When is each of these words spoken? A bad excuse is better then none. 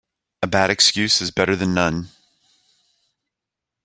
A 0.41 0.47
bad 0.47 0.71
excuse 0.71 1.21
is 1.21 1.29
better 1.29 1.55
then 1.55 1.75
none. 1.75 2.09